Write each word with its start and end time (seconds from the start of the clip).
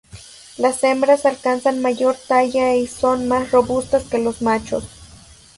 Las 0.57 0.83
hembras 0.83 1.27
alcanzan 1.27 1.79
mayor 1.79 2.15
talla 2.27 2.73
y 2.73 2.87
son 2.87 3.27
más 3.27 3.51
robustas 3.51 4.03
que 4.05 4.17
los 4.17 4.41
machos. 4.41 4.83